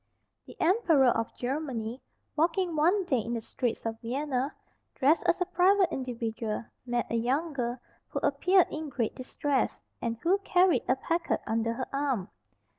[0.47, 2.01] The emperor of Germany,
[2.35, 4.51] walking one day in the streets of Vienna,
[4.95, 7.77] dressed as a private individual, met a young girl
[8.07, 12.29] who appeared in great distress, and who carried a packet under her arm.